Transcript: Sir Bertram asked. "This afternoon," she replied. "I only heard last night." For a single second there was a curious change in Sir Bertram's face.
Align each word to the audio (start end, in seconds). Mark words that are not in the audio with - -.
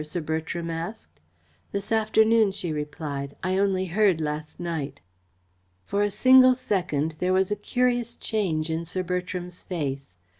Sir 0.03 0.19
Bertram 0.21 0.71
asked. 0.71 1.19
"This 1.71 1.91
afternoon," 1.91 2.53
she 2.53 2.73
replied. 2.73 3.35
"I 3.43 3.59
only 3.59 3.85
heard 3.85 4.19
last 4.19 4.59
night." 4.59 4.99
For 5.85 6.01
a 6.01 6.09
single 6.09 6.55
second 6.55 7.17
there 7.19 7.33
was 7.33 7.51
a 7.51 7.55
curious 7.55 8.15
change 8.15 8.71
in 8.71 8.83
Sir 8.83 9.03
Bertram's 9.03 9.63
face. 9.63 10.15